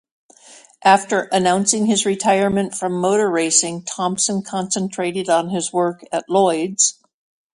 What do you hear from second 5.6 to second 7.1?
work at Lloyd's.